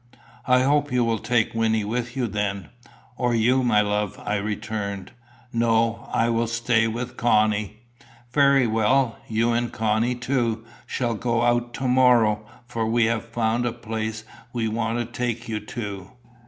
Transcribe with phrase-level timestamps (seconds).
[0.47, 2.69] "I hope you will take Wynnie with you then."
[3.17, 5.11] "Or you, my love," I returned.
[5.53, 7.83] "No; I will stay with Connie."
[8.31, 9.19] "Very well.
[9.27, 14.23] You, and Connie too, shall go out to morrow, for we have found a place
[14.51, 16.09] we want to take you to.